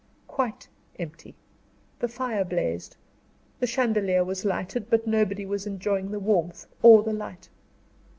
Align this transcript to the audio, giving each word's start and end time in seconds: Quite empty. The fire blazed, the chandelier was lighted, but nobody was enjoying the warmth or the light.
Quite 0.27 0.67
empty. 0.97 1.35
The 1.99 2.07
fire 2.07 2.43
blazed, 2.43 2.95
the 3.59 3.67
chandelier 3.67 4.23
was 4.23 4.43
lighted, 4.45 4.89
but 4.89 5.05
nobody 5.05 5.45
was 5.45 5.67
enjoying 5.67 6.09
the 6.09 6.17
warmth 6.17 6.65
or 6.81 7.03
the 7.03 7.13
light. 7.13 7.49